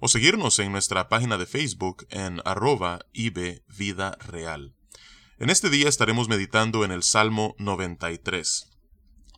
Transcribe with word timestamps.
o 0.00 0.08
seguirnos 0.08 0.58
en 0.58 0.72
nuestra 0.72 1.08
página 1.08 1.38
de 1.38 1.46
Facebook 1.46 2.06
en 2.10 2.40
arroba 2.44 3.00
Vida 3.12 4.16
Real. 4.26 4.74
En 5.38 5.50
este 5.50 5.70
día 5.70 5.88
estaremos 5.88 6.28
meditando 6.28 6.84
en 6.84 6.90
el 6.90 7.02
Salmo 7.02 7.54
93. 7.58 8.68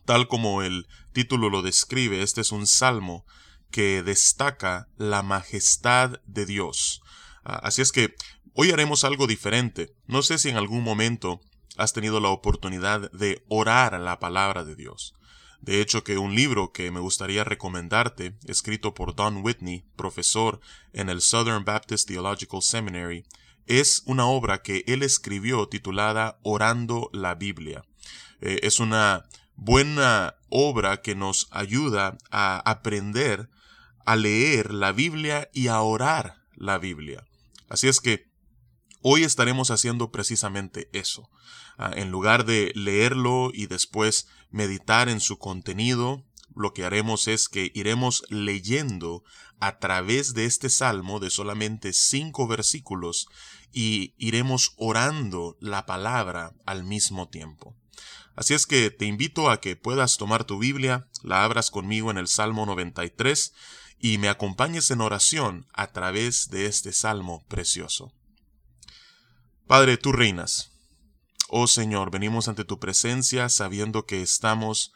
Tal 0.05 0.27
como 0.27 0.61
el 0.63 0.87
título 1.13 1.49
lo 1.49 1.61
describe, 1.61 2.21
este 2.23 2.41
es 2.41 2.51
un 2.51 2.67
salmo 2.67 3.25
que 3.69 4.03
destaca 4.03 4.87
la 4.97 5.23
majestad 5.23 6.19
de 6.25 6.45
Dios. 6.45 7.01
Ah, 7.43 7.59
así 7.63 7.81
es 7.81 7.91
que 7.91 8.15
hoy 8.53 8.71
haremos 8.71 9.03
algo 9.03 9.27
diferente. 9.27 9.93
No 10.07 10.21
sé 10.21 10.37
si 10.37 10.49
en 10.49 10.57
algún 10.57 10.83
momento 10.83 11.41
has 11.77 11.93
tenido 11.93 12.19
la 12.19 12.29
oportunidad 12.29 13.11
de 13.11 13.43
orar 13.47 13.99
la 13.99 14.19
palabra 14.19 14.63
de 14.63 14.75
Dios. 14.75 15.13
De 15.61 15.79
hecho, 15.79 16.03
que 16.03 16.17
un 16.17 16.35
libro 16.35 16.71
que 16.71 16.89
me 16.89 16.99
gustaría 16.99 17.43
recomendarte, 17.43 18.35
escrito 18.45 18.93
por 18.95 19.15
Don 19.15 19.37
Whitney, 19.37 19.85
profesor 19.95 20.59
en 20.91 21.09
el 21.09 21.21
Southern 21.21 21.65
Baptist 21.65 22.07
Theological 22.07 22.63
Seminary, 22.63 23.25
es 23.67 24.01
una 24.05 24.25
obra 24.25 24.63
que 24.63 24.83
él 24.87 25.03
escribió 25.03 25.67
titulada 25.67 26.39
Orando 26.41 27.09
la 27.13 27.35
Biblia. 27.35 27.83
Eh, 28.41 28.59
es 28.63 28.79
una 28.79 29.25
buena 29.55 30.35
obra 30.49 31.01
que 31.01 31.13
nos 31.13 31.47
ayuda 31.51 32.17
a 32.31 32.57
aprender 32.69 33.49
a 34.03 34.15
leer 34.15 34.73
la 34.73 34.91
Biblia 34.91 35.49
y 35.53 35.67
a 35.67 35.79
orar 35.81 36.41
la 36.55 36.79
Biblia. 36.79 37.23
Así 37.69 37.87
es 37.87 37.99
que 37.99 38.25
hoy 39.01 39.23
estaremos 39.23 39.69
haciendo 39.69 40.11
precisamente 40.11 40.89
eso. 40.91 41.29
Ah, 41.77 41.91
en 41.95 42.11
lugar 42.11 42.45
de 42.45 42.71
leerlo 42.75 43.51
y 43.53 43.67
después 43.67 44.27
meditar 44.51 45.09
en 45.09 45.19
su 45.19 45.37
contenido, 45.37 46.23
lo 46.55 46.73
que 46.73 46.85
haremos 46.85 47.27
es 47.27 47.49
que 47.49 47.71
iremos 47.73 48.23
leyendo 48.29 49.23
a 49.59 49.79
través 49.79 50.33
de 50.33 50.45
este 50.45 50.69
salmo 50.69 51.19
de 51.19 51.29
solamente 51.29 51.93
cinco 51.93 52.47
versículos 52.47 53.27
y 53.71 54.13
iremos 54.17 54.73
orando 54.77 55.57
la 55.59 55.85
palabra 55.85 56.53
al 56.65 56.83
mismo 56.83 57.29
tiempo. 57.29 57.75
Así 58.35 58.53
es 58.53 58.65
que 58.65 58.89
te 58.89 59.05
invito 59.05 59.49
a 59.49 59.61
que 59.61 59.75
puedas 59.75 60.17
tomar 60.17 60.45
tu 60.45 60.57
Biblia, 60.57 61.07
la 61.21 61.43
abras 61.43 61.69
conmigo 61.69 62.11
en 62.11 62.17
el 62.17 62.27
Salmo 62.27 62.65
93 62.65 63.53
y 63.99 64.17
me 64.17 64.29
acompañes 64.29 64.89
en 64.89 65.01
oración 65.01 65.67
a 65.73 65.91
través 65.91 66.49
de 66.49 66.65
este 66.65 66.91
salmo 66.91 67.45
precioso. 67.47 68.11
Padre, 69.67 69.97
tú 69.97 70.11
reinas, 70.11 70.70
Oh 71.53 71.67
Señor, 71.67 72.11
venimos 72.11 72.47
ante 72.47 72.63
tu 72.63 72.79
presencia 72.79 73.49
sabiendo 73.49 74.05
que 74.05 74.21
estamos 74.21 74.93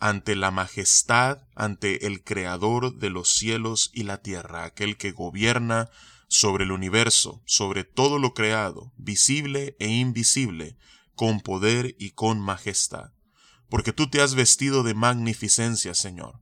ante 0.00 0.36
la 0.36 0.50
majestad, 0.50 1.42
ante 1.54 2.06
el 2.06 2.24
Creador 2.24 2.94
de 2.96 3.10
los 3.10 3.28
cielos 3.28 3.90
y 3.92 4.04
la 4.04 4.22
tierra, 4.22 4.64
aquel 4.64 4.96
que 4.96 5.12
gobierna 5.12 5.90
sobre 6.26 6.64
el 6.64 6.72
universo, 6.72 7.42
sobre 7.44 7.84
todo 7.84 8.18
lo 8.18 8.32
creado, 8.32 8.90
visible 8.96 9.76
e 9.80 9.88
invisible, 9.88 10.78
con 11.14 11.40
poder 11.40 11.94
y 11.98 12.12
con 12.12 12.40
majestad. 12.40 13.12
Porque 13.68 13.92
tú 13.92 14.08
te 14.08 14.22
has 14.22 14.34
vestido 14.34 14.84
de 14.84 14.94
magnificencia, 14.94 15.92
Señor. 15.92 16.40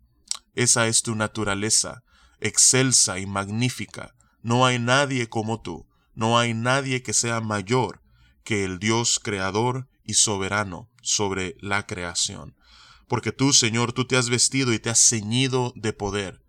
Esa 0.54 0.86
es 0.86 1.02
tu 1.02 1.16
naturaleza, 1.16 2.04
excelsa 2.38 3.18
y 3.18 3.26
magnífica. 3.26 4.14
No 4.42 4.64
hay 4.64 4.78
nadie 4.78 5.28
como 5.28 5.60
tú, 5.60 5.88
no 6.14 6.38
hay 6.38 6.54
nadie 6.54 7.02
que 7.02 7.12
sea 7.12 7.40
mayor 7.40 8.05
que 8.46 8.64
el 8.64 8.78
Dios 8.78 9.18
creador 9.20 9.88
y 10.04 10.14
soberano 10.14 10.88
sobre 11.02 11.56
la 11.60 11.84
creación. 11.84 12.56
Porque 13.08 13.32
tú, 13.32 13.52
Señor, 13.52 13.92
tú 13.92 14.06
te 14.06 14.16
has 14.16 14.30
vestido 14.30 14.72
y 14.72 14.78
te 14.78 14.88
has 14.88 15.00
ceñido 15.00 15.72
de 15.74 15.92
poder. 15.92 16.42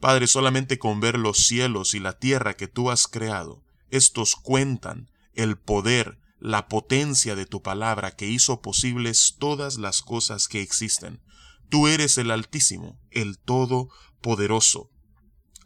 Padre, 0.00 0.26
solamente 0.28 0.78
con 0.78 0.98
ver 0.98 1.18
los 1.18 1.36
cielos 1.36 1.92
y 1.94 2.00
la 2.00 2.18
tierra 2.18 2.54
que 2.54 2.68
tú 2.68 2.90
has 2.90 3.06
creado, 3.06 3.62
estos 3.90 4.34
cuentan 4.34 5.10
el 5.34 5.58
poder, 5.58 6.18
la 6.40 6.68
potencia 6.68 7.36
de 7.36 7.44
tu 7.44 7.62
palabra 7.62 8.16
que 8.16 8.26
hizo 8.26 8.62
posibles 8.62 9.36
todas 9.38 9.76
las 9.76 10.00
cosas 10.00 10.48
que 10.48 10.62
existen. 10.62 11.20
Tú 11.68 11.86
eres 11.86 12.16
el 12.16 12.30
Altísimo, 12.30 12.98
el 13.10 13.38
Todopoderoso. 13.38 14.90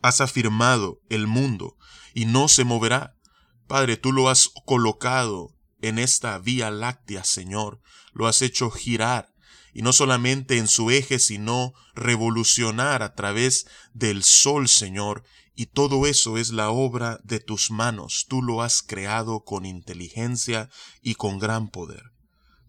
Has 0.03 0.21
afirmado 0.21 1.01
el 1.11 1.29
mundo 1.29 1.77
y 2.13 2.25
no 2.25 2.49
se 2.49 2.65
moverá. 2.65 3.17
Padre, 3.69 3.97
tú 3.97 4.11
lo 4.11 4.29
has 4.29 4.51
colocado 4.67 5.60
en 5.83 5.99
esta 5.99 6.39
vía 6.39 6.71
láctea, 6.71 7.25
Señor. 7.25 7.81
Lo 8.13 8.27
has 8.27 8.43
hecho 8.43 8.71
girar, 8.71 9.33
y 9.73 9.83
no 9.83 9.93
solamente 9.93 10.59
en 10.59 10.69
su 10.69 10.91
eje, 10.91 11.19
sino 11.19 11.75
revolucionar 11.95 13.03
a 13.03 13.15
través 13.15 13.67
del 13.95 14.25
sol, 14.25 14.69
Señor. 14.69 15.25
Y 15.55 15.67
todo 15.67 16.07
eso 16.07 16.39
es 16.39 16.51
la 16.51 16.71
obra 16.71 17.21
de 17.23 17.41
tus 17.41 17.71
manos. 17.71 18.27
Tú 18.29 18.43
lo 18.43 18.63
has 18.63 18.83
creado 18.83 19.45
con 19.45 19.67
inteligencia 19.67 20.71
y 21.03 21.15
con 21.15 21.39
gran 21.39 21.69
poder. 21.71 22.13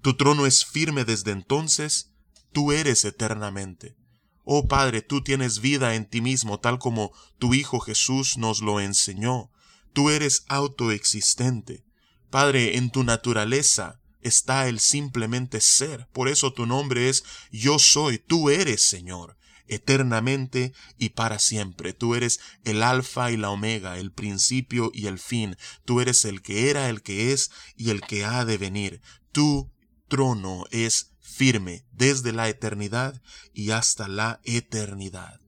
Tu 0.02 0.16
trono 0.16 0.46
es 0.46 0.66
firme 0.66 1.06
desde 1.06 1.32
entonces, 1.32 2.12
tú 2.52 2.72
eres 2.72 3.06
eternamente. 3.06 3.96
Oh 4.44 4.68
Padre, 4.68 5.02
tú 5.02 5.22
tienes 5.22 5.60
vida 5.60 5.94
en 5.96 6.10
ti 6.10 6.22
mismo, 6.22 6.60
tal 6.60 6.80
como 6.80 7.12
tu 7.38 7.54
Hijo 7.54 7.80
Jesús 7.80 8.38
nos 8.38 8.62
lo 8.62 8.80
enseñó. 8.80 9.52
Tú 9.94 10.10
eres 10.10 10.46
autoexistente. 10.48 11.86
Padre, 12.32 12.78
en 12.78 12.90
tu 12.92 13.04
naturaleza 13.04 14.00
está 14.22 14.70
el 14.70 14.80
simplemente 14.80 15.60
ser. 15.60 16.08
Por 16.14 16.30
eso 16.30 16.54
tu 16.54 16.66
nombre 16.66 17.10
es 17.10 17.26
Yo 17.52 17.78
soy, 17.78 18.20
tú 18.20 18.50
eres 18.50 18.82
Señor, 18.84 19.38
eternamente 19.68 20.72
y 20.98 21.10
para 21.10 21.40
siempre. 21.40 21.92
Tú 21.92 22.16
eres 22.16 22.40
el 22.64 22.84
alfa 22.84 23.32
y 23.32 23.38
la 23.38 23.50
omega, 23.50 23.98
el 23.98 24.14
principio 24.14 24.92
y 24.94 25.08
el 25.08 25.20
fin. 25.20 25.58
Tú 25.84 26.00
eres 26.00 26.24
el 26.24 26.42
que 26.42 26.70
era, 26.70 26.90
el 26.90 27.02
que 27.02 27.34
es 27.34 27.52
y 27.76 27.90
el 27.90 28.00
que 28.00 28.24
ha 28.24 28.46
de 28.46 28.58
venir. 28.58 29.02
Tu 29.34 29.70
trono 30.08 30.64
es 30.72 31.12
firme 31.20 31.86
desde 31.92 32.32
la 32.32 32.48
eternidad 32.48 33.22
y 33.54 33.72
hasta 33.72 34.08
la 34.08 34.40
eternidad. 34.46 35.42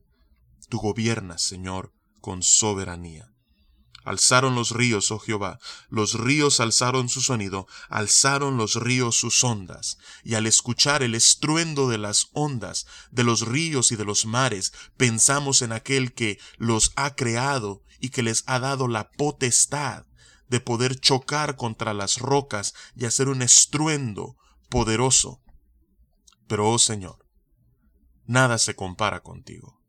Tú 0.68 0.78
gobiernas, 0.78 1.42
Señor, 1.42 1.94
con 2.20 2.42
soberanía. 2.42 3.33
Alzaron 4.04 4.54
los 4.54 4.70
ríos, 4.70 5.10
oh 5.10 5.18
Jehová, 5.18 5.58
los 5.88 6.14
ríos 6.14 6.60
alzaron 6.60 7.08
su 7.08 7.22
sonido, 7.22 7.66
alzaron 7.88 8.56
los 8.58 8.76
ríos 8.76 9.16
sus 9.16 9.42
ondas, 9.42 9.98
y 10.22 10.34
al 10.34 10.46
escuchar 10.46 11.02
el 11.02 11.14
estruendo 11.14 11.88
de 11.88 11.98
las 11.98 12.28
ondas, 12.32 12.86
de 13.10 13.24
los 13.24 13.40
ríos 13.46 13.92
y 13.92 13.96
de 13.96 14.04
los 14.04 14.26
mares, 14.26 14.72
pensamos 14.96 15.62
en 15.62 15.72
aquel 15.72 16.12
que 16.12 16.38
los 16.58 16.92
ha 16.96 17.14
creado 17.14 17.82
y 17.98 18.10
que 18.10 18.22
les 18.22 18.44
ha 18.46 18.58
dado 18.58 18.88
la 18.88 19.10
potestad 19.10 20.04
de 20.48 20.60
poder 20.60 21.00
chocar 21.00 21.56
contra 21.56 21.94
las 21.94 22.18
rocas 22.18 22.74
y 22.94 23.06
hacer 23.06 23.28
un 23.28 23.42
estruendo 23.42 24.36
poderoso. 24.68 25.42
Pero, 26.46 26.70
oh 26.70 26.78
Señor, 26.78 27.26
nada 28.26 28.58
se 28.58 28.76
compara 28.76 29.22
contigo. 29.22 29.80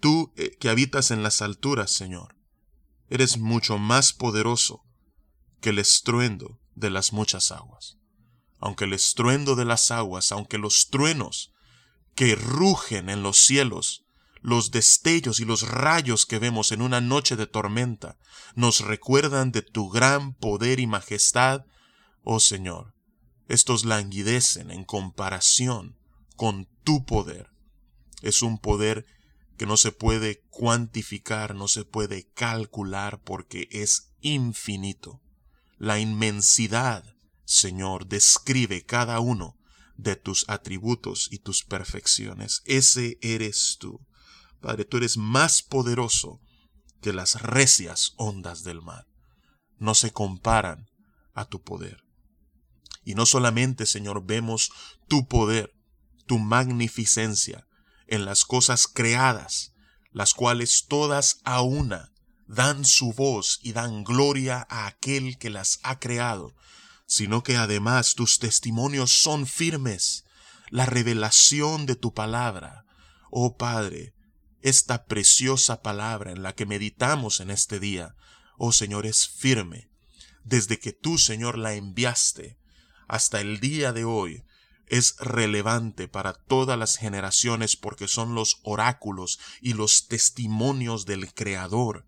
Tú 0.00 0.32
eh, 0.36 0.56
que 0.58 0.68
habitas 0.68 1.10
en 1.10 1.22
las 1.22 1.40
alturas, 1.40 1.90
Señor, 1.90 2.36
eres 3.14 3.38
mucho 3.38 3.78
más 3.78 4.12
poderoso 4.12 4.84
que 5.60 5.70
el 5.70 5.78
estruendo 5.78 6.60
de 6.74 6.90
las 6.90 7.12
muchas 7.12 7.52
aguas. 7.52 7.96
Aunque 8.58 8.84
el 8.84 8.92
estruendo 8.92 9.56
de 9.56 9.64
las 9.64 9.90
aguas, 9.90 10.32
aunque 10.32 10.58
los 10.58 10.88
truenos 10.90 11.52
que 12.14 12.34
rugen 12.34 13.08
en 13.08 13.22
los 13.22 13.38
cielos, 13.38 14.04
los 14.40 14.70
destellos 14.70 15.40
y 15.40 15.44
los 15.44 15.62
rayos 15.62 16.26
que 16.26 16.38
vemos 16.38 16.72
en 16.72 16.82
una 16.82 17.00
noche 17.00 17.36
de 17.36 17.46
tormenta, 17.46 18.18
nos 18.54 18.80
recuerdan 18.80 19.52
de 19.52 19.62
tu 19.62 19.88
gran 19.88 20.34
poder 20.34 20.80
y 20.80 20.86
majestad, 20.86 21.64
oh 22.24 22.40
Señor, 22.40 22.94
estos 23.48 23.84
languidecen 23.84 24.70
en 24.70 24.84
comparación 24.84 25.96
con 26.36 26.68
tu 26.82 27.04
poder. 27.04 27.50
Es 28.22 28.42
un 28.42 28.58
poder 28.58 29.06
que 29.56 29.66
no 29.66 29.76
se 29.76 29.92
puede 29.92 30.42
cuantificar, 30.50 31.54
no 31.54 31.68
se 31.68 31.84
puede 31.84 32.28
calcular 32.34 33.20
porque 33.22 33.68
es 33.70 34.12
infinito. 34.20 35.20
La 35.78 35.98
inmensidad, 35.98 37.04
Señor, 37.44 38.06
describe 38.06 38.84
cada 38.84 39.20
uno 39.20 39.56
de 39.96 40.16
tus 40.16 40.48
atributos 40.48 41.28
y 41.30 41.38
tus 41.38 41.62
perfecciones. 41.62 42.62
Ese 42.64 43.18
eres 43.20 43.76
tú. 43.78 44.00
Padre, 44.60 44.84
tú 44.84 44.96
eres 44.96 45.16
más 45.16 45.62
poderoso 45.62 46.40
que 47.00 47.12
las 47.12 47.42
recias 47.42 48.14
ondas 48.16 48.64
del 48.64 48.82
mar. 48.82 49.06
no 49.78 49.94
se 49.94 50.12
comparan 50.12 50.88
a 51.34 51.44
tu 51.44 51.60
poder. 51.60 52.04
Y 53.04 53.14
no 53.14 53.26
solamente, 53.26 53.84
Señor, 53.86 54.24
vemos 54.24 54.70
tu 55.08 55.26
poder, 55.28 55.74
tu 56.26 56.38
magnificencia 56.38 57.66
en 58.06 58.24
las 58.24 58.44
cosas 58.44 58.86
creadas, 58.86 59.72
las 60.12 60.34
cuales 60.34 60.86
todas 60.88 61.40
a 61.44 61.62
una 61.62 62.12
dan 62.46 62.84
su 62.84 63.12
voz 63.12 63.58
y 63.62 63.72
dan 63.72 64.04
gloria 64.04 64.66
a 64.68 64.86
aquel 64.86 65.38
que 65.38 65.50
las 65.50 65.80
ha 65.82 65.98
creado, 65.98 66.54
sino 67.06 67.42
que 67.42 67.56
además 67.56 68.14
tus 68.14 68.38
testimonios 68.38 69.10
son 69.10 69.46
firmes, 69.46 70.24
la 70.70 70.86
revelación 70.86 71.86
de 71.86 71.96
tu 71.96 72.14
palabra. 72.14 72.84
Oh 73.30 73.56
Padre, 73.56 74.14
esta 74.60 75.04
preciosa 75.04 75.82
palabra 75.82 76.32
en 76.32 76.42
la 76.42 76.54
que 76.54 76.66
meditamos 76.66 77.40
en 77.40 77.50
este 77.50 77.80
día, 77.80 78.14
oh 78.56 78.72
Señor, 78.72 79.06
es 79.06 79.28
firme. 79.28 79.90
Desde 80.42 80.78
que 80.78 80.92
tú, 80.92 81.18
Señor, 81.18 81.58
la 81.58 81.74
enviaste 81.74 82.58
hasta 83.08 83.40
el 83.40 83.60
día 83.60 83.92
de 83.92 84.04
hoy, 84.04 84.44
es 84.86 85.16
relevante 85.18 86.08
para 86.08 86.34
todas 86.34 86.78
las 86.78 86.96
generaciones 86.96 87.76
porque 87.76 88.08
son 88.08 88.34
los 88.34 88.60
oráculos 88.62 89.38
y 89.60 89.74
los 89.74 90.06
testimonios 90.06 91.06
del 91.06 91.32
Creador. 91.32 92.06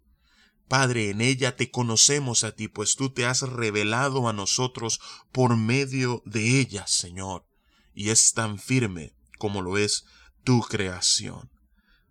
Padre, 0.68 1.10
en 1.10 1.20
ella 1.20 1.56
te 1.56 1.70
conocemos 1.70 2.42
a 2.42 2.52
ti, 2.52 2.68
pues 2.68 2.96
tú 2.96 3.10
te 3.10 3.24
has 3.24 3.42
revelado 3.42 4.28
a 4.28 4.32
nosotros 4.32 5.00
por 5.30 5.56
medio 5.56 6.22
de 6.26 6.60
ella, 6.60 6.86
Señor, 6.86 7.46
y 7.94 8.10
es 8.10 8.32
tan 8.32 8.58
firme 8.58 9.14
como 9.38 9.62
lo 9.62 9.78
es 9.78 10.04
tu 10.42 10.60
creación. 10.62 11.50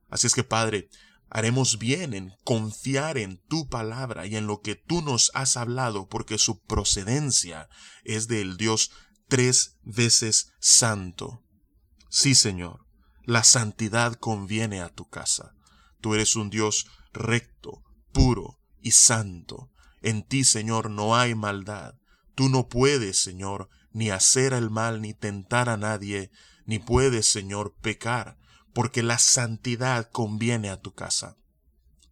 Así 0.10 0.28
es 0.28 0.34
que, 0.34 0.46
Padre, 0.46 0.90
haremos 1.30 1.80
bien 1.80 2.14
en 2.14 2.34
confiar 2.46 3.18
en 3.18 3.42
tu 3.50 3.68
palabra 3.68 4.26
y 4.26 4.38
en 4.38 4.48
lo 4.48 4.62
que 4.62 4.76
tú 4.76 5.02
nos 5.02 5.32
has 5.34 5.58
hablado, 5.58 6.08
porque 6.08 6.38
su 6.38 6.62
procedencia 6.62 7.68
es 8.06 8.30
del 8.30 8.56
Dios 8.56 8.92
tres 9.28 9.78
veces 9.84 10.54
santo. 10.60 11.44
Sí, 12.10 12.36
Señor, 12.36 12.86
la 13.24 13.44
santidad 13.44 14.14
conviene 14.14 14.82
a 14.82 14.90
tu 14.90 15.10
casa. 15.10 15.54
Tú 16.02 16.14
eres 16.14 16.36
un 16.36 16.50
Dios 16.50 16.88
recto, 17.14 17.84
puro 18.12 18.60
y 18.82 18.92
santo. 18.92 19.72
En 20.02 20.24
ti, 20.24 20.44
Señor, 20.44 20.90
no 20.90 21.16
hay 21.16 21.34
maldad. 21.34 21.96
Tú 22.36 22.50
no 22.50 22.68
puedes, 22.68 23.20
Señor, 23.20 23.70
ni 23.92 24.10
hacer 24.10 24.54
el 24.54 24.70
mal 24.70 25.02
ni 25.02 25.14
tentar 25.14 25.70
a 25.70 25.78
nadie, 25.78 26.30
ni 26.66 26.80
puedes, 26.80 27.28
Señor, 27.32 27.76
pecar, 27.82 28.38
porque 28.74 29.02
la 29.04 29.18
santidad 29.18 30.10
conviene 30.12 30.70
a 30.70 30.82
tu 30.82 30.94
casa. 30.94 31.38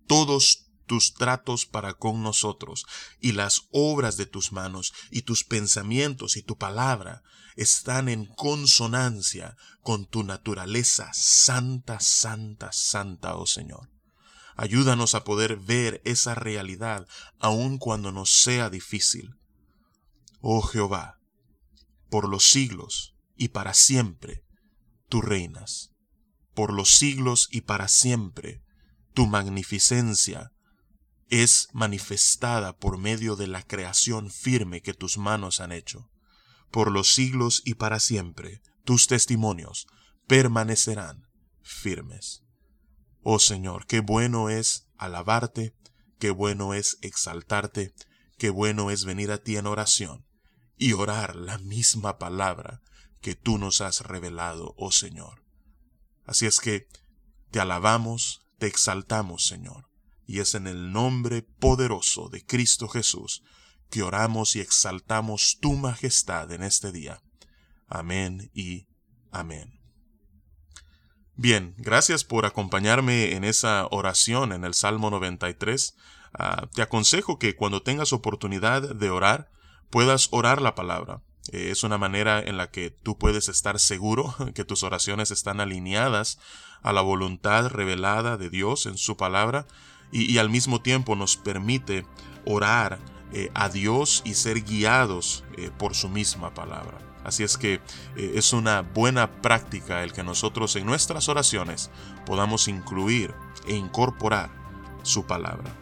Todos 0.08 0.63
tus 0.86 1.14
tratos 1.14 1.66
para 1.66 1.94
con 1.94 2.24
nosotros 2.24 2.86
y 3.20 3.32
las 3.34 3.68
obras 3.72 4.18
de 4.18 4.26
tus 4.26 4.52
manos 4.52 4.94
y 5.12 5.24
tus 5.24 5.44
pensamientos 5.44 6.38
y 6.38 6.44
tu 6.44 6.58
palabra 6.58 7.24
están 7.56 8.10
en 8.10 8.26
consonancia 8.26 9.56
con 9.82 10.06
tu 10.06 10.24
naturaleza 10.24 11.10
santa, 11.14 12.00
santa, 12.00 12.72
santa, 12.72 13.36
oh 13.36 13.46
Señor. 13.46 13.90
Ayúdanos 14.56 15.16
a 15.16 15.24
poder 15.24 15.58
ver 15.58 16.02
esa 16.06 16.36
realidad 16.36 17.08
aun 17.40 17.78
cuando 17.78 18.12
nos 18.12 18.42
sea 18.42 18.70
difícil. 18.70 19.36
Oh 20.42 20.62
Jehová, 20.62 21.20
por 22.10 22.30
los 22.30 22.44
siglos 22.44 23.16
y 23.36 23.50
para 23.50 23.74
siempre, 23.74 24.44
tú 25.10 25.22
reinas. 25.22 25.92
Por 26.54 26.72
los 26.72 26.96
siglos 26.96 27.48
y 27.52 27.62
para 27.62 27.88
siempre, 27.88 28.62
tu 29.14 29.26
magnificencia 29.26 30.52
es 31.42 31.70
manifestada 31.74 32.78
por 32.78 33.00
medio 33.00 33.36
de 33.36 33.48
la 33.48 33.64
creación 33.64 34.30
firme 34.30 34.84
que 34.84 34.94
tus 34.94 35.18
manos 35.18 35.62
han 35.62 35.72
hecho. 35.72 36.12
Por 36.70 36.92
los 36.92 37.12
siglos 37.16 37.64
y 37.66 37.74
para 37.74 38.00
siempre, 38.00 38.62
tus 38.84 39.08
testimonios 39.08 39.88
permanecerán 40.28 41.28
firmes. 41.64 42.44
Oh 43.24 43.40
Señor, 43.40 43.88
qué 43.88 44.02
bueno 44.02 44.50
es 44.50 44.88
alabarte, 44.96 45.76
qué 46.20 46.30
bueno 46.30 46.76
es 46.76 47.00
exaltarte, 47.02 47.96
qué 48.38 48.52
bueno 48.52 48.92
es 48.92 49.04
venir 49.04 49.32
a 49.32 49.40
ti 49.40 49.58
en 49.58 49.66
oración 49.66 50.28
y 50.78 50.94
orar 50.94 51.36
la 51.36 51.58
misma 51.58 52.20
palabra 52.20 52.84
que 53.22 53.34
tú 53.34 53.58
nos 53.58 53.82
has 53.82 54.02
revelado, 54.02 54.76
oh 54.78 54.92
Señor. 54.92 55.44
Así 56.26 56.46
es 56.46 56.60
que 56.60 56.88
te 57.50 57.60
alabamos, 57.60 58.46
te 58.60 58.68
exaltamos, 58.68 59.48
Señor, 59.48 59.90
y 60.26 60.40
es 60.40 60.56
en 60.56 60.68
el 60.68 60.92
nombre 60.92 61.42
poderoso 61.42 62.30
de 62.30 62.46
Cristo 62.46 62.88
Jesús 62.88 63.44
que 63.90 64.02
oramos 64.02 64.56
y 64.56 64.60
exaltamos 64.60 65.60
tu 65.62 65.74
majestad 65.74 66.52
en 66.52 66.64
este 66.64 66.92
día. 66.92 67.22
Amén 67.88 68.50
y 68.54 68.88
amén. 69.32 69.80
Bien, 71.36 71.76
gracias 71.78 72.24
por 72.24 72.46
acompañarme 72.46 73.34
en 73.34 73.44
esa 73.44 73.88
oración 73.92 74.52
en 74.52 74.66
el 74.66 74.74
Salmo 74.74 75.12
93. 75.12 75.96
Ah, 76.34 76.68
te 76.74 76.82
aconsejo 76.82 77.38
que 77.38 77.56
cuando 77.56 77.84
tengas 77.84 78.14
oportunidad 78.14 78.96
de 78.96 79.10
orar, 79.12 79.52
puedas 79.92 80.28
orar 80.32 80.62
la 80.62 80.74
palabra. 80.74 81.22
Eh, 81.52 81.70
es 81.70 81.84
una 81.84 81.98
manera 82.00 82.40
en 82.40 82.58
la 82.58 82.72
que 82.72 82.90
tú 82.90 83.18
puedes 83.18 83.50
estar 83.50 83.80
seguro 83.80 84.36
que 84.56 84.66
tus 84.66 84.82
oraciones 84.82 85.30
están 85.30 85.60
alineadas 85.60 86.40
a 86.82 86.94
la 86.94 87.02
voluntad 87.02 87.68
revelada 87.68 88.38
de 88.38 88.50
Dios 88.50 88.88
en 88.88 88.98
su 88.98 89.18
palabra 89.18 89.68
y, 90.14 90.38
al 90.38 90.50
mismo 90.50 90.80
tiempo 90.82 91.16
nos 91.16 91.36
permite 91.38 92.06
orar 92.46 93.00
eh, 93.32 93.50
a 93.56 93.68
Dios 93.68 94.22
y 94.24 94.36
ser 94.36 94.62
guiados 94.62 95.44
eh, 95.58 95.72
por 95.78 95.96
su 95.96 96.08
misma 96.08 96.54
palabra. 96.54 97.00
Así 97.24 97.44
es 97.44 97.58
que 97.58 97.76
eh, 98.16 98.34
es 98.36 98.54
una 98.54 98.82
buena 98.82 99.42
práctica 99.42 100.04
el 100.04 100.14
que 100.14 100.24
nosotros 100.24 100.76
en 100.76 100.86
nuestras 100.86 101.30
oraciones 101.30 101.90
podamos 102.26 102.68
incluir 102.68 103.34
e 103.66 103.76
incorporar 103.76 104.52
su 105.02 105.26
palabra. 105.26 105.74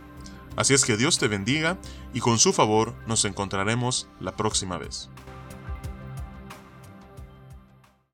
Así 0.55 0.73
es 0.73 0.85
que 0.85 0.97
Dios 0.97 1.17
te 1.17 1.27
bendiga 1.27 1.77
y 2.13 2.19
con 2.19 2.39
su 2.39 2.53
favor 2.53 2.95
nos 3.07 3.25
encontraremos 3.25 4.07
la 4.19 4.35
próxima 4.35 4.77
vez. 4.77 5.09